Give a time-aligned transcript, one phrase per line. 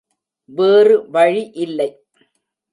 [0.49, 1.89] வேறு வழி இல்லை.